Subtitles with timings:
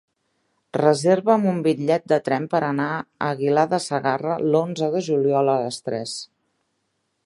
[0.77, 5.61] Reserva'm un bitllet de tren per anar a Aguilar de Segarra l'onze de juliol a
[5.67, 6.21] les tres.